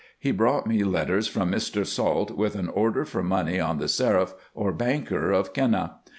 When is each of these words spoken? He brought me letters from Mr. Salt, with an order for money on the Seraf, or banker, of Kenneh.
He 0.17 0.31
brought 0.31 0.65
me 0.65 0.83
letters 0.83 1.27
from 1.27 1.51
Mr. 1.51 1.85
Salt, 1.85 2.31
with 2.31 2.55
an 2.55 2.69
order 2.69 3.05
for 3.05 3.21
money 3.21 3.59
on 3.59 3.77
the 3.77 3.85
Seraf, 3.87 4.33
or 4.55 4.71
banker, 4.73 5.29
of 5.29 5.53
Kenneh. 5.53 5.89